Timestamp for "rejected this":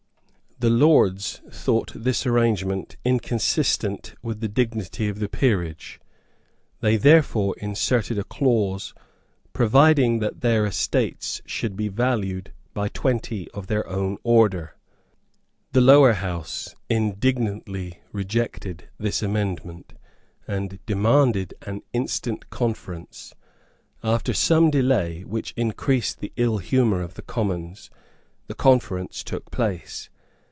18.11-19.23